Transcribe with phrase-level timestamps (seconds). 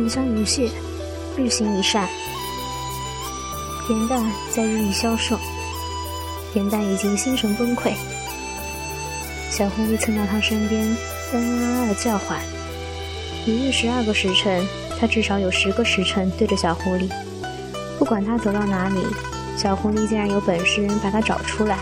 [0.00, 0.70] 焚香无谢，
[1.36, 2.08] 日行一善。
[3.90, 5.38] 严淡在日益消瘦，
[6.54, 7.92] 严淡已经心神崩溃。
[9.50, 10.88] 小狐狸蹭到他身边，
[11.34, 12.38] 嗯嗯啊啊的叫唤。
[13.44, 14.66] 一日十二个时辰，
[14.98, 17.10] 他至少有十个时辰对着小狐狸。
[17.98, 19.04] 不管他走到哪里，
[19.54, 21.78] 小狐狸竟然有本事把他找出来，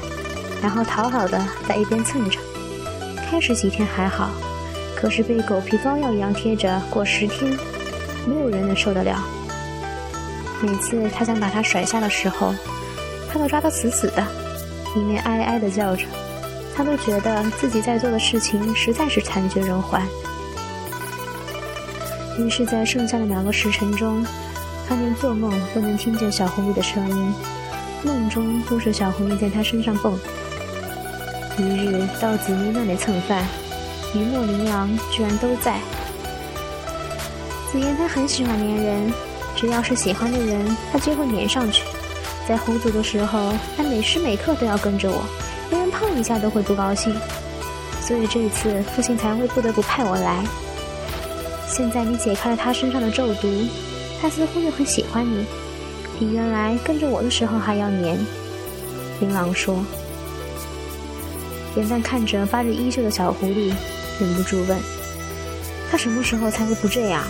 [0.61, 2.41] 然后讨好的在一边蹭着。
[3.31, 4.29] 开始几天还好，
[4.97, 7.57] 可是被狗皮膏药一样贴着过十天，
[8.29, 9.19] 没有人能受得了。
[10.61, 12.55] 每次他想把他甩下的时候，
[13.33, 14.23] 他都抓得死死的，
[14.95, 16.05] 一面哀哀的叫着。
[16.77, 20.01] 他都觉得自己在做的事情实在是惨绝人寰。
[22.39, 24.25] 于是，在剩下的两个时辰中，
[24.89, 27.35] 他连做梦都能听见小狐狸的声音，
[28.05, 30.17] 梦中都是小狐狸在他身上蹦。
[31.59, 33.45] 一日到子妮那里蹭饭，
[34.15, 35.81] 于墨、琳琅居然都在。
[37.71, 39.13] 紫嫣她很喜欢粘人，
[39.55, 41.83] 只要是喜欢的人，她就会粘上去。
[42.49, 45.23] 在狐族的时候，她每时每刻都要跟着我。
[45.69, 47.15] 别人碰一下都会不高兴，
[48.01, 50.43] 所以这一次父亲才会不得不派我来。
[51.69, 53.47] 现在你解开了他身上的咒毒，
[54.19, 55.45] 他似乎又很喜欢你，
[56.19, 58.19] 比原来跟着我的时候还要黏。
[59.21, 59.85] 琳琅说。
[61.77, 63.75] 严淡看着发着衣袖的小狐狸，
[64.19, 64.79] 忍不住问
[65.93, 67.23] ：“他什么时候才会不这样？”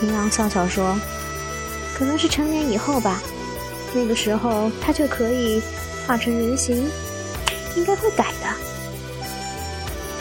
[0.00, 0.98] 琳琅笑笑说
[1.96, 3.20] ：“可能是成年以后吧，
[3.94, 5.62] 那个时候他就可以。”
[6.08, 6.88] 化成人形，
[7.76, 8.48] 应该会改的。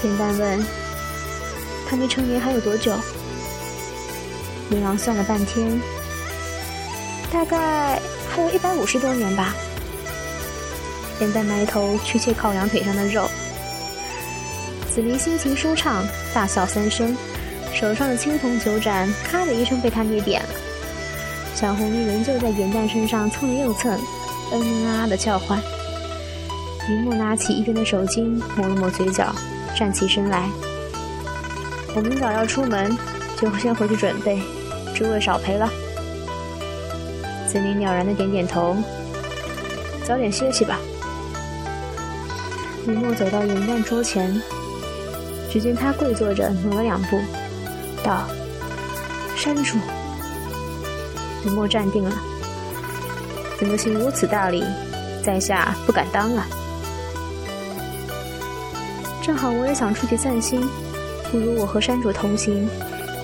[0.02, 0.66] 简单问
[1.88, 2.92] ：“他离成年还有多久？”
[4.70, 5.81] 林狼算了半天，
[7.31, 9.55] 大概还有一百五十多年吧。
[11.17, 13.30] 简单埋头去切烤羊腿上的肉。
[14.94, 17.16] 子林心情舒畅，大笑三声，
[17.73, 20.50] 手上的青铜酒盏咔的一声被他捏扁了。
[21.54, 24.00] 小狐狸仍旧在严蛋身上蹭了又蹭，
[24.52, 25.60] 嗯啊的叫唤。
[26.89, 29.33] 云墨拿起一边的手巾，抹了抹嘴角，
[29.76, 30.50] 站起身来。
[31.95, 32.95] 我明早要出门，
[33.39, 34.39] 就先回去准备，
[34.95, 35.70] 诸位少陪了。
[37.48, 38.78] 子宁了然的点点头，
[40.05, 40.80] 早点歇息吧。
[42.88, 44.42] 云墨走到元旦桌前，
[45.52, 47.20] 只见他跪坐着，挪了两步，
[48.04, 48.24] 道
[49.36, 49.78] ：“山主。”
[51.44, 52.12] 你莫站定了，
[53.60, 54.64] 怎么行如此大礼，
[55.24, 56.46] 在下不敢当啊。
[59.22, 60.68] 正好我也想出去散心，
[61.32, 62.68] 不如我和山主同行，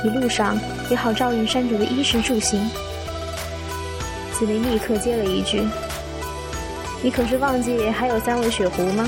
[0.04, 0.58] 一路上
[0.90, 2.70] 也好照应山主的衣食住行。
[4.34, 5.68] 紫菱立刻接了一句
[7.02, 9.06] ：“你可是忘记还有三位雪狐吗？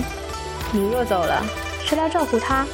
[0.72, 1.46] 你若走了，
[1.86, 2.66] 谁来照顾他？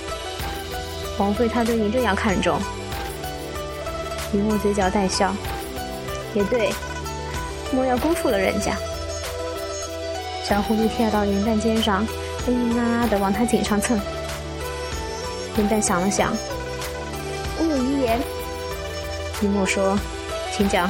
[1.17, 2.59] 王妃她对你这样看重。”
[4.33, 5.35] 云墨嘴角带笑
[6.33, 6.71] ：“也对，
[7.71, 8.75] 莫要辜负了人家。”
[10.47, 12.05] 小狐狸跳到云淡肩上。
[12.47, 13.99] 嗯嗯啊啊的往他颈上蹭，
[15.59, 16.35] 云淡想了想，
[17.59, 18.19] 我有遗言。
[19.43, 19.95] 雨墨说
[20.51, 20.89] ：“请讲。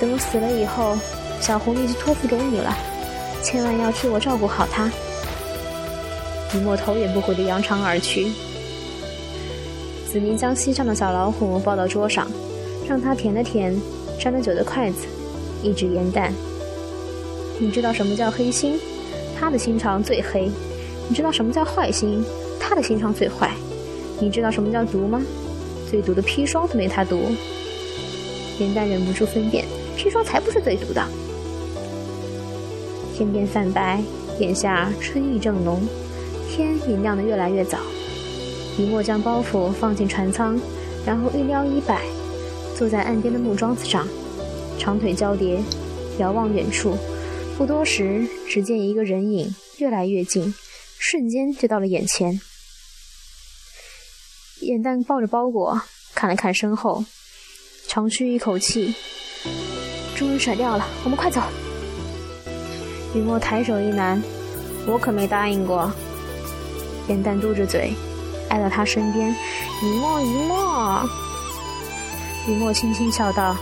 [0.00, 0.98] 等我死了以后，
[1.40, 2.76] 小狐狸就托付给你了，
[3.40, 4.90] 千万要替我照顾好它。”
[6.52, 8.32] 雨墨头也不回的扬长而去。
[10.16, 12.26] 子宁将膝上的小老虎抱到桌上，
[12.88, 13.78] 让他舔了舔
[14.18, 15.00] 沾了酒的筷子，
[15.62, 16.32] 一指烟蛋
[17.60, 18.80] ：“你知道什么叫黑心？”
[19.38, 20.50] 他的心肠最黑，
[21.06, 22.24] 你知道什么叫坏心？
[22.58, 23.50] 他的心肠最坏，
[24.18, 25.20] 你知道什么叫毒吗？
[25.90, 27.20] 最毒的砒霜都没他毒。
[28.58, 29.66] 严淡忍不住分辨，
[29.98, 31.04] 砒霜才不是最毒的。
[33.14, 34.02] 天边泛白，
[34.38, 35.86] 眼下春意正浓，
[36.48, 37.76] 天也亮得越来越早。
[38.78, 40.60] 雨墨将包袱放进船舱，
[41.06, 42.02] 然后一撩衣摆，
[42.76, 44.06] 坐在岸边的木桩子上，
[44.78, 45.62] 长腿交叠，
[46.18, 46.96] 遥望远处。
[47.56, 50.54] 不多时，只见一个人影越来越近，
[50.98, 52.38] 瞬间就到了眼前。
[54.60, 55.80] 眼蛋抱着包裹，
[56.14, 57.02] 看了看身后，
[57.88, 58.94] 长吁一口气，
[60.14, 60.86] 终于甩掉了。
[61.04, 61.40] 我们快走！
[63.14, 64.22] 雨墨抬手一拦
[64.86, 65.90] ：“我可没答应过。”
[67.08, 67.92] 眼蛋嘟着嘴，
[68.48, 69.30] 挨到他身边
[69.82, 71.08] ：“雨墨，雨墨。”
[72.48, 73.56] 雨墨轻轻笑道。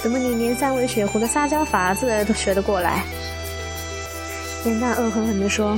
[0.00, 3.02] 怎么你连三位雪狐的撒娇法子都学得过来？
[4.64, 5.76] 严淡恶狠狠地说：“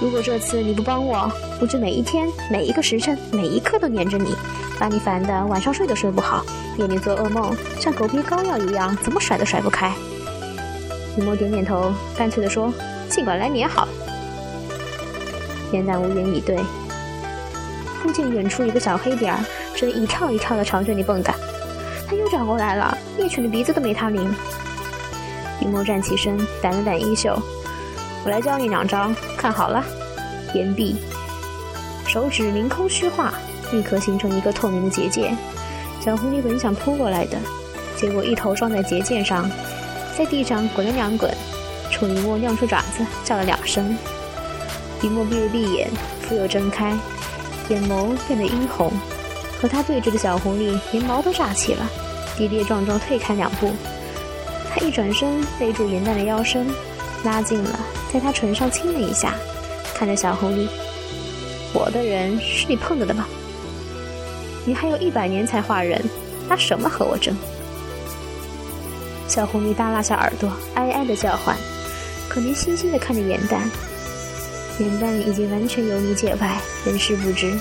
[0.00, 1.28] 如果这次你不帮我，
[1.60, 4.34] 我就每一天、每一个时辰、每一刻都黏着你，
[4.78, 6.44] 把你烦得晚上睡都睡不好，
[6.78, 9.92] 夜里做噩梦像狗皮膏药一样，怎么甩都甩不开。”
[11.18, 12.72] 雨墨点点头，干脆地说
[13.10, 13.88] ：“尽管来黏好。”
[15.72, 16.58] 严淡无言以对。
[18.02, 19.44] 忽见远处一个小黑点儿
[19.74, 21.32] 正一跳一跳的朝着你蹦跶。
[22.08, 24.34] 他又转过来了，猎犬的鼻子都没他灵。
[25.60, 27.38] 雨墨站起身，掸了掸衣袖
[28.24, 29.84] ：“我来教你两招，看好了。”
[30.54, 30.96] 言毕，
[32.06, 33.32] 手指凌空虚化，
[33.70, 35.32] 立刻形成一个透明的结界。
[36.00, 37.38] 小狐狸本想扑过来的，
[37.96, 39.48] 结果一头撞在结界上，
[40.16, 41.30] 在地上滚了两滚，
[41.92, 43.94] 冲雨墨亮出爪子，叫了两声。
[45.02, 45.90] 雨墨闭了闭眼，
[46.22, 46.96] 复又睁开，
[47.68, 48.92] 眼眸变得殷红。
[49.60, 51.86] 和他对峙的小狐狸连毛都炸起了，
[52.36, 53.72] 跌跌撞撞退开两步。
[54.70, 56.66] 他一转身勒住严淡的腰身，
[57.24, 57.78] 拉近了，
[58.12, 59.34] 在他唇上亲了一下，
[59.94, 60.66] 看着小狐狸
[61.74, 63.26] ：“我的人是你碰着的吗？
[64.64, 66.02] 你还有一百年才化人，
[66.48, 67.34] 拿什么和我争？”
[69.28, 71.56] 小狐狸耷拉下耳朵，哀哀的叫唤，
[72.28, 73.68] 可怜兮兮的看着严蛋。
[74.80, 77.52] 严蛋已经完全由你解外，人事不知。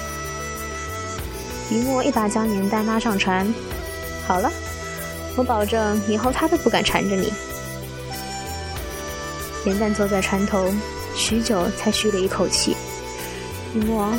[1.69, 3.53] 于墨一把将年蛋拉上船，
[4.25, 4.49] 好了，
[5.35, 7.33] 我保证以后他都不敢缠着你。
[9.65, 10.73] 年蛋坐在船头，
[11.13, 12.77] 许久才吁了一口气。
[13.75, 14.09] 于墨，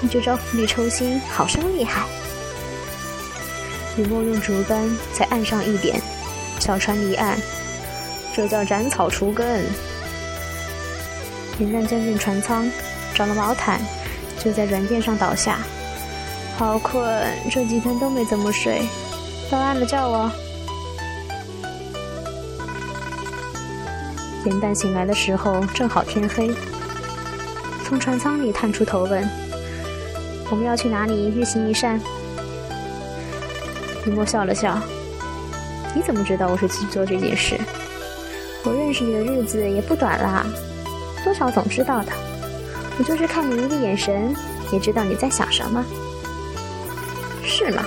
[0.00, 2.06] 你这招釜底抽薪，好生厉害。
[3.96, 6.00] 雨墨用竹竿在岸上一点，
[6.60, 7.36] 小船离岸，
[8.32, 9.64] 这叫斩草除根。
[11.58, 12.70] 年蛋钻进船舱，
[13.14, 13.80] 找了毛毯，
[14.38, 15.58] 就在软垫上倒下。
[16.58, 17.02] 好困，
[17.50, 18.82] 这几天都没怎么睡。
[19.50, 20.30] 到岸了叫我。
[24.44, 26.54] 元旦醒来的时候正好天黑，
[27.84, 29.26] 从船舱里探出头问
[30.50, 31.98] ：“我们要去哪里日行一善？”
[34.06, 34.78] 雨墨笑了笑
[35.96, 37.58] ：“你怎么知道我是去做这件事？
[38.62, 40.46] 我认识你的日子也不短啦，
[41.26, 42.12] 多少总知道的。
[42.96, 44.32] 我就是看你一个眼神，
[44.70, 45.84] 也知道你在想什么。”
[47.42, 47.82] 是吗？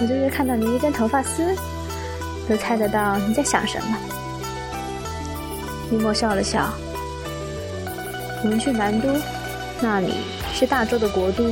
[0.00, 1.54] 我就是看到你一根头发丝，
[2.48, 3.96] 都猜得到你在想什么。
[5.92, 6.68] 雨墨笑了笑。
[8.42, 9.08] 我们去南都，
[9.80, 10.14] 那里
[10.52, 11.44] 是大周的国都，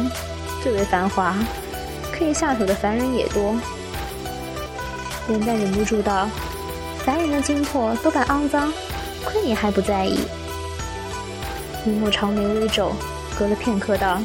[0.65, 1.33] 最为繁华，
[2.13, 3.55] 可以下手的凡人也多。
[5.29, 6.29] 连带忍不住道
[7.07, 8.73] ：“凡人的精魄都敢肮脏，
[9.25, 10.19] 亏你还不在意。”
[11.87, 12.93] 雨墨长眉微皱，
[13.39, 14.19] 隔了片刻道。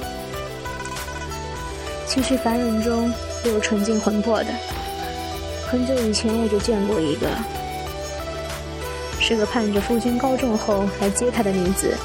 [2.08, 3.14] 其实凡人中
[3.46, 4.48] 也有纯净魂魄的。
[5.70, 7.28] 很久以前我就见过一个，
[9.20, 11.96] 是个盼着夫君高中后来接他的女子。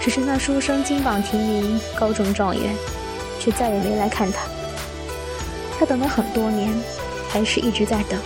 [0.00, 2.74] 只是那书生金榜题名，高中状元，
[3.38, 4.40] 却再也没来看他。
[5.78, 6.74] 他等了很多年，
[7.28, 8.18] 还是一直在等。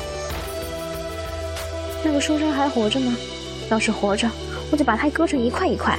[2.02, 3.14] 那个书生还活着吗？
[3.70, 4.28] 要是活着，
[4.72, 5.96] 我就把它割成一块一块。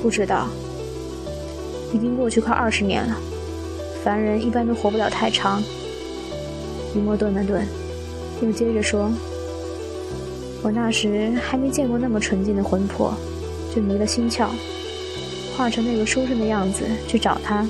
[0.00, 0.46] 不知道。
[1.92, 3.16] 已经过去快二十年了，
[4.02, 5.62] 凡人一般都活不了太长。
[6.92, 7.64] 雨墨顿了顿，
[8.42, 9.08] 又接着说
[10.60, 13.14] ：“我那时还没见过那么纯净的魂魄，
[13.72, 14.48] 就迷了心窍，
[15.56, 17.64] 化成那个书生的样子去找他。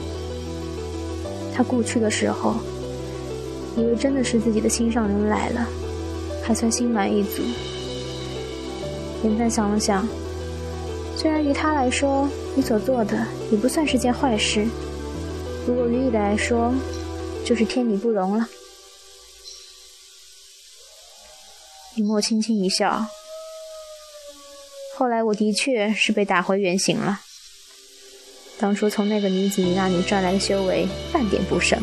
[1.55, 2.55] 他故去的时候，
[3.77, 5.69] 以为真的是自己的心上人来了，
[6.43, 7.43] 还算心满意足。
[9.25, 10.07] 严淡想了想。”
[11.19, 14.67] 虽然于他来说，你所做的也不算是件坏事，
[15.67, 16.73] 如果于你来说，
[17.45, 18.47] 就是天理不容了。
[21.97, 23.07] 李墨轻轻一笑。
[24.97, 27.21] 后来我的确是被打回原形了。
[28.59, 31.79] 当初从那个女子那里赚来的修为半点不剩，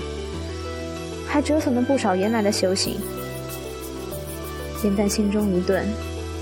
[1.27, 2.97] 还折损了不少原来的修行。
[4.83, 5.85] 严淡心中一顿，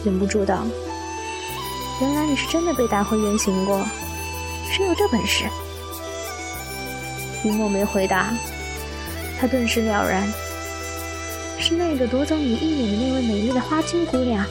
[0.04, 0.66] 忍不住道。
[2.02, 3.84] 原来你是真的被打回原形过，
[4.72, 5.44] 谁有这本事？
[7.44, 8.28] 雨墨没回答，
[9.38, 10.26] 他顿时了然，
[11.60, 14.46] 是那个夺走你一眼的那位美丽的花金姑娘。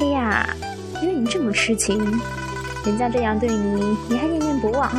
[0.00, 0.54] 哎呀，
[1.00, 1.98] 因为你这么痴情，
[2.84, 4.92] 人家这样对你，你还念念不忘，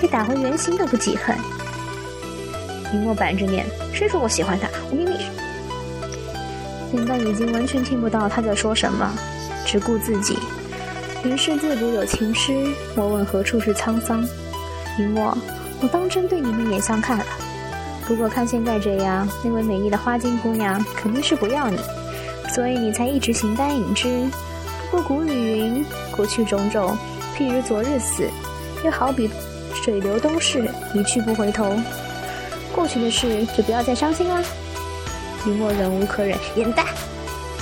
[0.00, 1.36] 被打回原形都不记恨。
[2.94, 4.68] 雨墨板着脸，谁说我喜欢他？
[4.90, 5.18] 我明明……
[6.92, 9.12] 现在已经完全听不到他在说什么。
[9.64, 10.36] 只顾自己，
[11.24, 12.52] 人世自古有情痴，
[12.96, 14.26] 莫问何处是沧桑。
[14.98, 15.32] 雨墨，
[15.80, 17.24] 我当真对你另眼相看了。
[18.08, 21.78] 不过看现在这样，那位美丽的花金姑娘肯定是不要你，
[22.52, 24.28] 所以你才一直形单影只。
[24.90, 26.98] 不过古语云：过去种种，
[27.38, 28.28] 譬如昨日死，
[28.84, 29.30] 又好比
[29.80, 31.78] 水流东逝，一去不回头。
[32.74, 34.42] 过去的事就不要再伤心啦。
[35.46, 36.84] 雨墨忍无可忍，眼袋，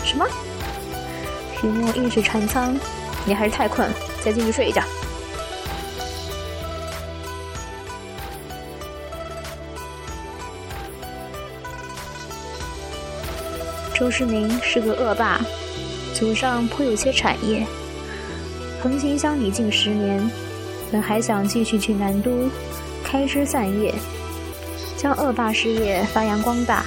[0.03, 0.27] 什么？
[1.63, 2.75] 雨墨意识船舱，
[3.31, 3.95] 你还是太困了
[4.25, 4.83] 再进去睡一觉。
[13.95, 15.41] 周世宁是个恶霸
[16.13, 17.65] 祖上颇有些产业。
[18.83, 20.29] 横行乡里近十年
[20.91, 22.51] 本还想继续去南都
[23.05, 23.95] 开枝散叶
[24.97, 26.85] 将恶霸事业发扬光大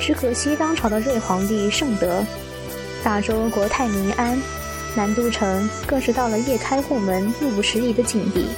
[0.00, 2.24] 只可惜当朝的瑞皇帝圣德
[3.04, 4.36] 大周国泰民安
[4.98, 8.48] 南都城更是到了夜开户门、路不十里的境地，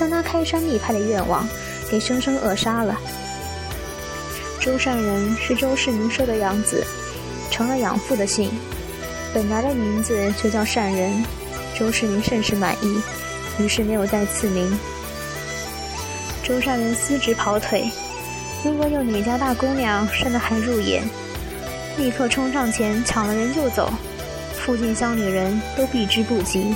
[0.00, 1.46] 将他开山立派的愿望
[1.90, 2.98] 给生生扼杀了。
[4.58, 6.82] 周善人是周世民收的养子，
[7.50, 8.50] 成了养父的姓，
[9.34, 11.22] 本来的名字就叫善人。
[11.78, 12.98] 周世民甚是满意，
[13.58, 14.78] 于是没有再赐名。
[16.42, 17.86] 周善人司职跑腿，
[18.64, 21.06] 如果有哪家大姑娘生得还入眼，
[21.98, 23.92] 立刻冲上前抢了人就走，
[24.68, 26.74] 附近乡里人都避之不及。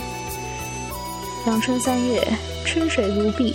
[1.46, 2.26] 阳春三月，
[2.64, 3.54] 春水如碧，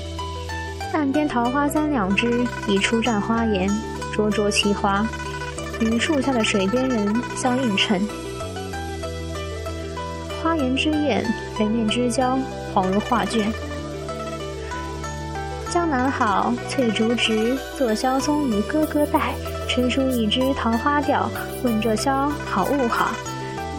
[0.94, 3.68] 岸边桃花三两枝已初绽花颜。
[4.14, 5.04] 灼灼其花，
[5.80, 8.00] 与树下的水边人相映衬。
[10.44, 11.26] 花颜之艳，
[11.58, 12.38] 人面之娇，
[12.76, 13.52] 恍如画卷。
[15.72, 19.34] 江南好，翠竹直，坐箫松与哥哥带，
[19.68, 21.28] 吹出一支桃花调。
[21.64, 23.10] 问这箫好物好？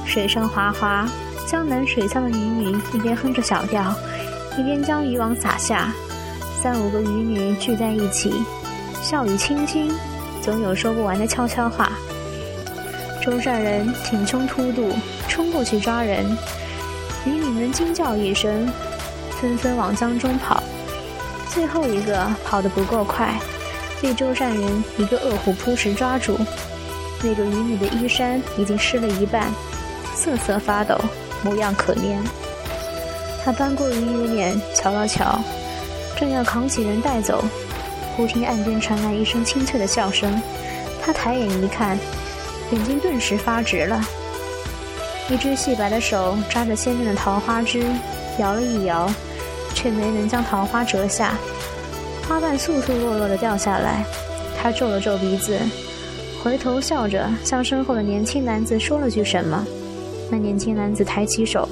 [0.09, 1.07] 水声哗哗，
[1.47, 3.95] 江南水乡的渔女一边哼着小调，
[4.57, 5.93] 一边将渔网撒下。
[6.63, 8.43] 三五个渔女聚在一起，
[9.03, 9.93] 笑语轻轻。
[10.41, 11.93] 总有说不完的悄悄话。
[13.23, 14.95] 周善人挺胸突肚，
[15.29, 16.25] 冲过去抓人，
[17.27, 18.67] 渔女们惊叫一声，
[19.39, 20.63] 纷纷往江中跑。
[21.51, 23.39] 最后一个跑得不够快，
[24.01, 26.39] 被周善人一个饿虎扑食抓住。
[27.23, 29.53] 那个渔女的衣衫已经湿了一半，
[30.19, 30.99] 瑟瑟发抖，
[31.45, 32.19] 模样可怜。
[33.45, 35.39] 他搬过渔女脸，瞧了瞧，
[36.19, 37.45] 正要扛起人带走。
[38.17, 40.43] 忽听岸边传来一声清脆的笑声，
[41.01, 41.97] 他抬眼一看，
[42.73, 44.05] 眼睛顿时发直了。
[45.31, 47.85] 一只细白的手抓着鲜嫩的桃花枝，
[48.41, 49.09] 摇了一摇，
[49.73, 51.35] 却没能将桃花折下，
[52.29, 54.05] 花瓣簌簌落落的掉下来。
[54.61, 55.57] 他皱了皱鼻子，
[56.43, 59.65] 回头笑着向身后的年轻男子说了句什么。
[60.31, 61.69] 那年轻男子抬起手，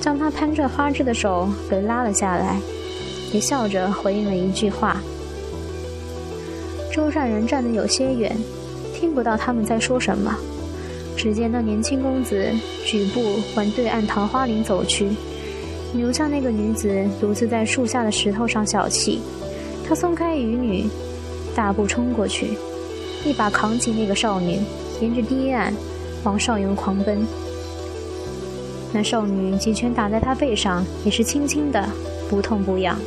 [0.00, 2.58] 将他攀着花枝的手给拉了下来，
[3.32, 5.00] 也笑着回应了一句话。
[6.92, 8.36] 周善人站得有些远，
[8.94, 10.36] 听不到他们在说什么。
[11.16, 12.48] 只见那年轻公子
[12.84, 15.08] 举步往对岸桃花林走去，
[15.94, 19.18] 留下那个女子独自在树下的石头上小憩。
[19.88, 20.86] 他松开渔女，
[21.54, 22.50] 大步冲过去，
[23.24, 24.60] 一把扛起那个少女，
[25.00, 25.72] 沿着堤岸
[26.24, 27.26] 往上游狂奔。
[28.92, 31.88] 那少女几拳打在他背上，也是轻轻的，
[32.30, 32.98] 不痛不痒。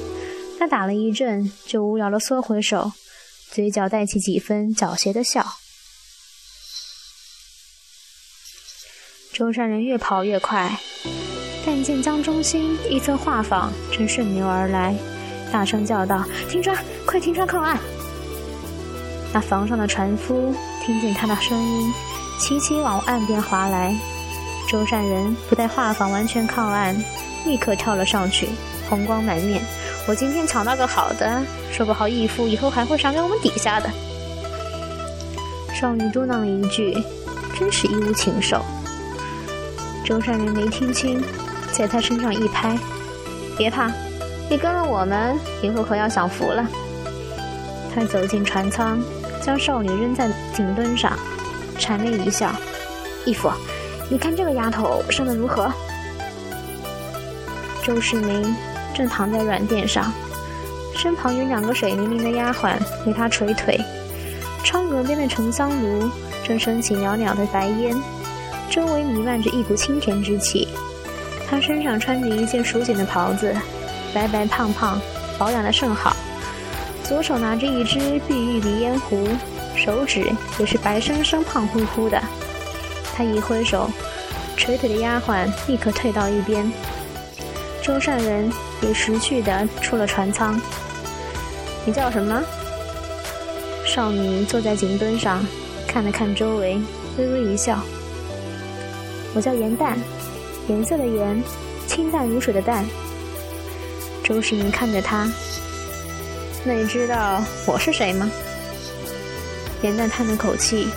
[0.59, 2.91] 他打了一阵，就无聊的缩回手。
[3.49, 5.45] 嘴角带起几分狡黠的笑。
[9.33, 10.77] 舟山人越跑越快，
[11.65, 14.95] 但见江中心一侧画舫正顺流而来，
[15.51, 16.77] 大声叫道：“停船！
[17.05, 17.79] 快停船靠岸！”
[19.33, 20.53] 那房上的船夫
[20.85, 21.91] 听见他的声音，
[22.39, 23.95] 齐齐往岸边划来。
[24.71, 26.95] 舟山人不待画舫完全靠岸，
[27.45, 28.47] 立刻跳了上去，
[28.89, 29.61] 红光满面。
[30.07, 31.41] 我今天抢到个好的，
[31.73, 33.89] 说不好义父以后还会赏给我们底下的。
[35.73, 36.97] 少女嘟囔了一句
[37.59, 38.63] ：“真是一无禽兽。”
[40.07, 41.21] 周善人没听清，
[41.73, 42.79] 在他身上一拍
[43.57, 43.91] ：“别怕，
[44.49, 46.65] 你跟了我们以后可要享福了。”
[47.93, 49.03] 他走进船舱，
[49.41, 51.11] 将少女扔在井墩上，
[51.77, 52.49] 谄媚一笑
[53.27, 53.51] ：“义父，
[54.11, 55.71] 你看这个丫头生得如何？”
[57.81, 58.53] 周世明。
[58.93, 60.11] 正躺在软垫上，
[60.97, 62.77] 身旁有两个水灵灵的丫鬟
[63.07, 63.79] 为他捶腿。
[64.65, 66.09] 窗格边的沉香炉
[66.43, 67.95] 正升起袅袅的白烟，
[68.69, 70.67] 周围弥漫着一股清甜之气。
[71.49, 73.55] 他身上穿着一件蜀锦的袍子，
[74.13, 74.99] 白白胖胖，
[75.39, 76.13] 保养的甚好。
[77.01, 79.25] 左手拿着一只碧玉鼻烟壶，
[79.77, 82.21] 手指也是白生生、胖乎乎的。
[83.21, 83.87] 他一挥手，
[84.57, 86.71] 捶腿的丫鬟立刻退到一边。
[87.79, 88.51] 周善人
[88.81, 90.59] 也识趣的出了船舱。
[91.85, 92.41] 你叫什么？
[93.85, 95.45] 少女坐在井墩上，
[95.87, 96.81] 看了看周围，
[97.19, 97.79] 微微一笑。
[99.35, 99.99] 我叫颜淡，
[100.67, 101.43] 颜色的颜，
[101.87, 102.83] 清淡如水的淡。
[104.23, 105.31] 周世明看着他，
[106.63, 108.27] 那你知道我是谁吗？
[109.83, 110.87] 颜淡叹了口气，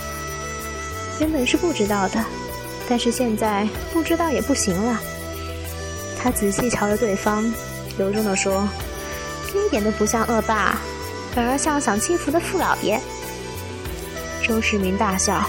[1.21, 2.25] 原本是不知道的，
[2.89, 5.01] 但是现在不知道也不行了。
[6.23, 7.45] 他仔细瞧着对方，
[7.99, 8.69] 由衷地说
[9.55, 10.79] ：“一点都不像恶霸，
[11.35, 13.01] 反而像想欺负的傅老爷。”
[14.43, 15.43] 周世民大笑：“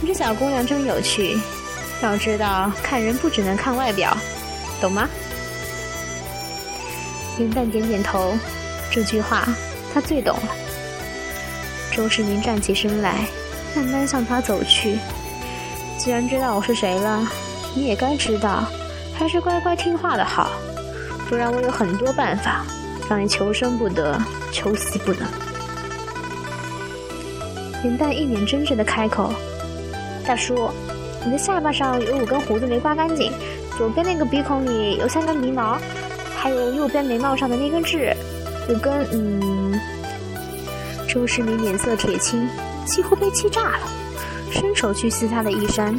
[0.00, 1.38] 你这小姑娘真有趣。
[2.02, 4.16] 要知道，看人不只能看外表，
[4.80, 5.08] 懂吗？
[7.38, 8.34] 元旦点点头，
[8.90, 9.46] 这句话
[9.92, 10.48] 他最懂了。
[11.92, 13.26] 周世民站起身来，
[13.74, 14.98] 慢慢向他走去。
[15.98, 17.26] 既然知道我是谁了，
[17.74, 18.64] 你也该知道，
[19.14, 20.50] 还是乖乖听话的好，
[21.28, 22.64] 不然我有很多办法，
[23.08, 24.20] 让你求生不得，
[24.52, 25.22] 求死不能。
[27.84, 29.32] 元旦一脸真挚的开口
[30.26, 30.70] ：“大叔。”
[31.22, 33.30] 你的下巴上有五根胡子没刮干净，
[33.76, 35.76] 左边那个鼻孔里有三根鼻毛，
[36.34, 38.16] 还有右边眉毛上的那根痣，
[38.70, 39.06] 有根……
[39.12, 39.78] 嗯。
[41.06, 42.48] 周世民脸色铁青，
[42.90, 43.88] 几乎被气炸了，
[44.50, 45.96] 伸手去撕他的衣衫，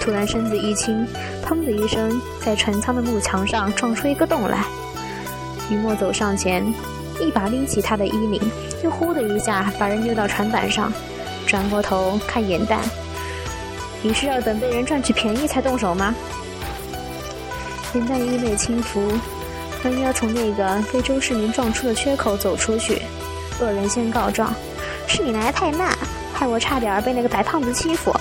[0.00, 1.06] 突然身子一轻，
[1.46, 4.64] 砰的一声，在船舱的木墙上撞出一个洞来。
[5.70, 6.66] 雨墨走上前，
[7.20, 8.40] 一把拎起他的衣领，
[8.82, 10.92] 又呼的一下把人丢到船板上，
[11.46, 12.80] 转过头看颜淡。
[14.02, 16.12] 你是要等被人赚取便宜才动手吗？
[17.94, 19.00] 颜淡衣袂轻拂，
[19.84, 23.00] 弯腰从那个被周世民撞出的缺口走出去。
[23.60, 24.52] 恶人先告状，
[25.06, 25.96] 是你来的太慢，
[26.42, 28.12] 害我差点被那个白胖子欺负。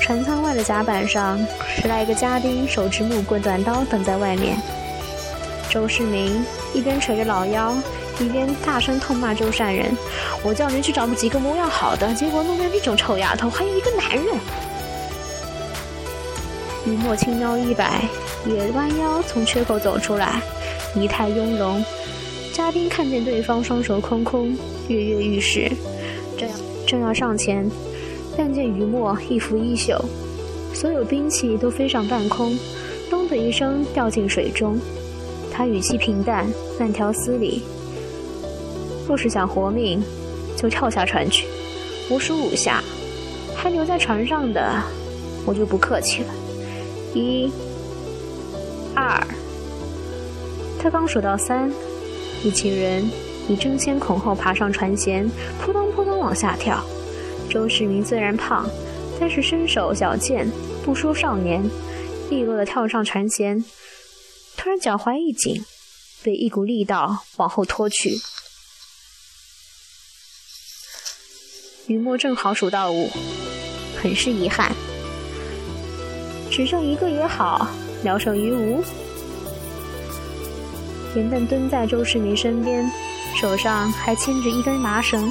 [0.00, 4.56] 船舱外的甲板上，十来个家丁手持木棍、短刀等在外面。
[5.68, 7.74] 周世民一边捶着老腰。
[8.20, 9.90] 一边大声痛骂周善人
[10.44, 14.24] ：“我叫您去找几个模样好的，结果弄来这种臭丫头，还有一个男人。”
[16.86, 18.02] 雨墨轻腰一摆，
[18.46, 20.40] 也弯腰从缺口走出来，
[20.94, 21.84] 仪态雍容。
[22.52, 24.56] 嘉宾看见对方双手空空，
[24.86, 25.68] 跃跃欲试，
[26.36, 26.54] 正要
[26.86, 27.68] 正要上前，
[28.36, 29.98] 但见余墨一拂衣袖，
[30.72, 32.58] 所有兵器都飞上半空，
[33.10, 34.78] 咚的一声掉进水中。
[35.52, 36.46] 他语气平淡，
[36.80, 37.62] 慢条斯理。
[39.06, 40.02] 若是想活命，
[40.56, 41.46] 就跳下船去，
[42.10, 42.82] 五十五下，
[43.54, 44.82] 还留在船上的，
[45.46, 46.28] 我就不客气了。
[47.14, 47.52] 一、
[48.94, 49.24] 二，
[50.78, 51.70] 他刚数到三，
[52.42, 53.08] 一群人
[53.48, 55.28] 已争先恐后爬上船舷，
[55.60, 55.83] 扑通
[56.24, 56.82] 往下跳。
[57.50, 58.66] 周世民虽然胖，
[59.20, 60.50] 但是身手矫健，
[60.82, 61.62] 不输少年，
[62.30, 63.62] 利落的跳上船舷，
[64.56, 65.62] 突然脚踝一紧，
[66.22, 68.16] 被一股力道往后拖去。
[71.86, 73.10] 雨墨正好数到五，
[74.00, 74.72] 很是遗憾，
[76.50, 77.68] 只剩一个也好，
[78.02, 78.82] 聊胜于无。
[81.14, 82.90] 严淡蹲在周世民身边，
[83.38, 85.30] 手上还牵着一根麻绳，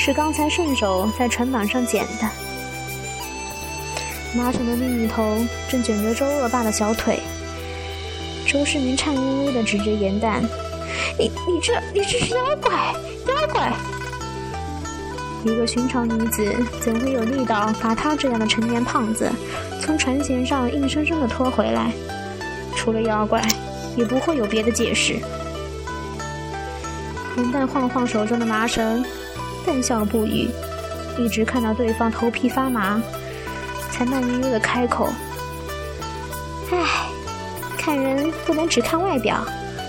[0.00, 2.30] 是刚才顺手在船板上捡的。
[4.32, 7.18] 麻绳的另一头正卷着周恶霸的小腿。
[8.46, 10.40] 周世民颤巍巍地指着严淡
[11.18, 12.94] ：“你你这你这是妖怪，
[13.26, 13.72] 妖怪！”
[15.44, 19.30] 一个寻常女子怎会有力道把他这样的成年胖子
[19.80, 21.90] 从船舷上硬生生的拖回来？
[22.76, 23.42] 除了妖怪，
[23.96, 25.18] 也不会有别的解释。
[27.36, 29.04] 林淡晃了晃手中的麻绳，
[29.68, 30.48] 淡笑不语，
[31.18, 32.98] 一直看到对方头皮发麻，
[33.90, 35.12] 才慢悠悠的开口
[36.72, 37.06] ：“唉，
[37.76, 39.46] 看人不能只看外表，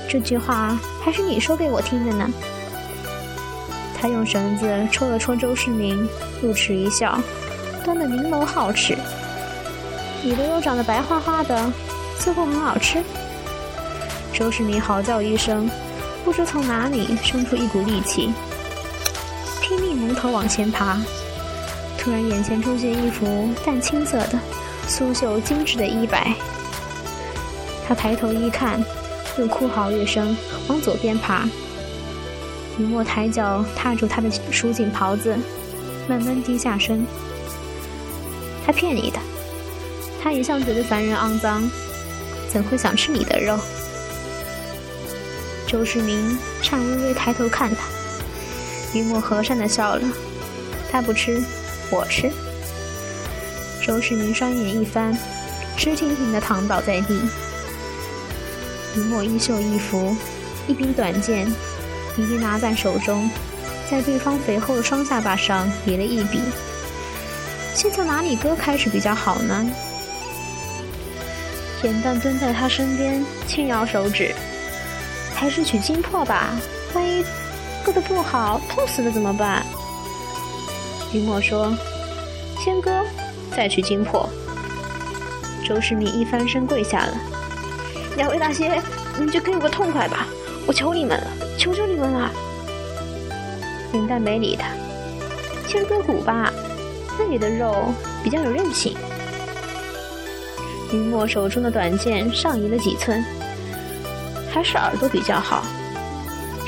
[0.10, 2.30] 这句话还是你说给我听的呢。”
[3.98, 6.06] 他用绳子戳了戳周世民，
[6.42, 7.18] 露齿一笑，
[7.86, 8.98] 端得明眸皓齿。
[10.22, 11.72] 你的肉长得白花花的，
[12.18, 13.02] 似乎很好吃。
[14.34, 15.70] 周世民嚎叫一声，
[16.26, 18.34] 不知从哪里生出一股力气，
[19.70, 21.00] 拼命蒙头往前爬。
[21.96, 24.40] 突然，眼前出现一幅淡青色的、
[24.88, 26.34] 苏绣精致的衣摆。
[27.88, 28.84] 他抬头一看，
[29.38, 30.36] 又哭嚎一声，
[30.68, 31.48] 往左边爬。
[32.80, 35.38] 雨墨抬脚踏住他的蜀锦袍子，
[36.08, 37.06] 慢慢低下身。
[38.66, 39.20] 他骗你的，
[40.20, 41.70] 他一向觉得凡人肮脏，
[42.52, 43.56] 怎会想吃你的肉？
[45.68, 47.84] 周世民颤巍巍抬头看他，
[48.94, 50.02] 云墨和善的笑了。
[50.92, 51.42] 他不吃，
[51.90, 52.32] 我吃。
[53.86, 55.18] 周世民双眼一翻，
[55.78, 57.20] 直挺挺的躺倒在地。
[58.96, 60.16] 云墨衣袖一拂，
[60.68, 61.48] 一柄短剑。
[62.18, 63.30] 已经拿在手中，
[63.90, 66.42] 在对方肥厚的双下巴上比了一笔。
[67.74, 69.66] 先从哪里割开始比较好呢？
[71.82, 74.36] 简淡蹲在他身边，轻摇手指
[75.34, 76.50] ：“还是取精魄吧，
[76.94, 77.24] 万一
[77.84, 79.66] 割得不好，痛死了怎么办？”
[81.14, 81.74] 云墨说
[82.64, 83.04] ：“先割，
[83.56, 84.30] 再取精魄。”
[85.68, 87.14] 周世民一翻身跪下了
[88.18, 88.82] ：“两位大仙，
[89.18, 90.28] 你们就给我个痛快吧，
[90.66, 91.28] 我求你们了。”
[91.60, 92.32] 求求你们了！
[93.92, 94.70] 林黛没理他，
[95.68, 96.54] 先割骨吧。
[97.18, 98.96] 那里的肉比较有韧性。
[100.94, 103.22] 云墨手中的短剑上移了几寸，
[104.50, 105.66] 还是耳朵比较好。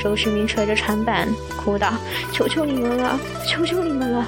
[0.02, 1.92] 周世明捶着船板，哭道
[2.34, 4.26] ：“求求你们了，求求你们了！”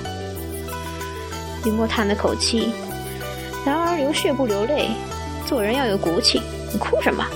[1.66, 2.72] 云墨叹了口气
[3.66, 4.90] ：“男儿流血不流泪，
[5.44, 6.40] 做人要有骨气。
[6.72, 7.26] 你哭什么？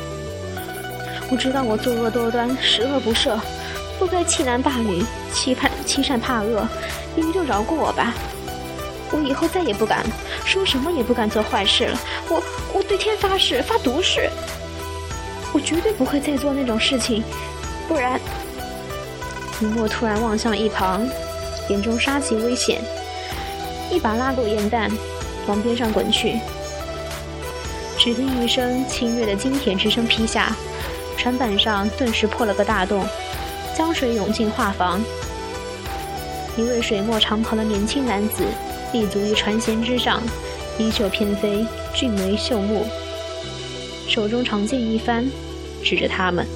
[1.33, 3.37] 我知道我作恶多端，十恶不赦，
[3.99, 5.03] 不该欺男霸女，
[5.35, 6.65] 欺怕欺善怕恶。
[7.17, 8.15] 你们就饶过我吧。
[9.11, 10.07] 我以后再也不敢
[10.45, 11.99] 说什么，也不敢做坏事了。
[12.29, 12.41] 我
[12.73, 14.31] 我对天发誓，发毒誓，
[15.53, 17.25] 我绝对不会再做那种事情。
[17.89, 18.21] 不然，
[19.63, 21.09] 云墨突然望向一旁，
[21.71, 22.83] 眼中杀气危险，
[23.91, 24.91] 一把拉过烟弹，
[25.47, 26.39] 往边上滚去。
[27.99, 30.55] 只听一声清越的金铁之声劈下，
[31.17, 33.05] 船板上顿时破了个大洞，
[33.77, 35.01] 江水涌进画舫。
[36.57, 38.45] 一位水墨长袍的年轻男子
[38.93, 40.23] 立足于船舷之上，
[40.79, 42.87] 衣袖翩飞，俊眉秀目，
[44.07, 45.27] 手中长剑一翻，
[45.83, 46.47] 指着他们。